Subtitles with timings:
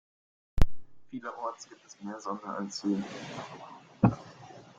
[1.11, 3.03] Vielerorts gibt es mehr Sonne als hier.